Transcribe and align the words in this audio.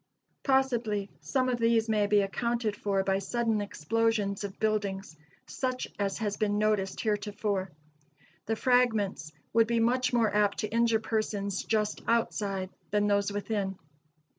Possibly 0.41 1.11
some 1.19 1.47
of 1.47 1.59
these 1.59 1.87
may 1.87 2.07
be 2.07 2.21
accounted 2.21 2.75
for 2.75 3.03
by 3.03 3.19
sudden 3.19 3.61
explosions 3.61 4.43
of 4.43 4.59
buildings, 4.59 5.15
such 5.45 5.87
as 5.99 6.17
has 6.17 6.37
been 6.37 6.57
noticed 6.57 7.01
heretofore. 7.01 7.69
The 8.47 8.55
fragments 8.55 9.31
would 9.53 9.67
be 9.67 9.79
much 9.79 10.11
more 10.11 10.33
apt 10.35 10.57
to 10.61 10.67
injure 10.73 10.99
persons 10.99 11.63
just 11.63 12.01
outside 12.07 12.71
than 12.89 13.05
those 13.05 13.31
within. 13.31 13.77